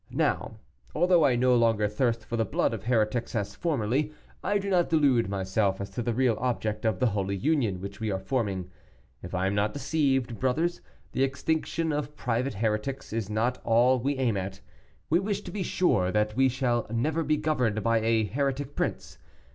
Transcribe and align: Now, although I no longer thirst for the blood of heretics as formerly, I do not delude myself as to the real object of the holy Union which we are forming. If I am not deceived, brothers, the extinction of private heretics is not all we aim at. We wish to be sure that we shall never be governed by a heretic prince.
Now, 0.09 0.57
although 0.95 1.23
I 1.23 1.35
no 1.35 1.55
longer 1.55 1.87
thirst 1.87 2.25
for 2.25 2.35
the 2.35 2.43
blood 2.43 2.73
of 2.73 2.85
heretics 2.85 3.35
as 3.35 3.53
formerly, 3.53 4.11
I 4.43 4.57
do 4.57 4.67
not 4.67 4.89
delude 4.89 5.29
myself 5.29 5.79
as 5.79 5.91
to 5.91 6.01
the 6.01 6.11
real 6.15 6.35
object 6.39 6.85
of 6.85 6.97
the 6.97 7.05
holy 7.11 7.35
Union 7.35 7.79
which 7.79 7.99
we 7.99 8.09
are 8.11 8.17
forming. 8.17 8.71
If 9.21 9.35
I 9.35 9.45
am 9.45 9.53
not 9.53 9.73
deceived, 9.73 10.39
brothers, 10.39 10.81
the 11.11 11.21
extinction 11.21 11.91
of 11.93 12.15
private 12.15 12.55
heretics 12.55 13.13
is 13.13 13.29
not 13.29 13.61
all 13.63 13.99
we 13.99 14.17
aim 14.17 14.37
at. 14.37 14.59
We 15.11 15.19
wish 15.19 15.41
to 15.41 15.51
be 15.51 15.61
sure 15.61 16.11
that 16.11 16.35
we 16.35 16.49
shall 16.49 16.87
never 16.89 17.23
be 17.23 17.37
governed 17.37 17.83
by 17.83 17.99
a 17.99 18.23
heretic 18.23 18.75
prince. 18.75 19.19